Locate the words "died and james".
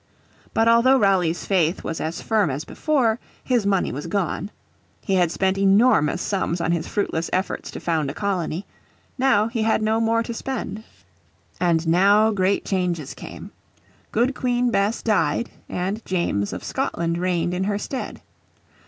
15.03-16.51